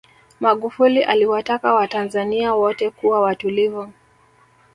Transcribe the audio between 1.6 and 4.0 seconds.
watanzania wote kuwa watulivu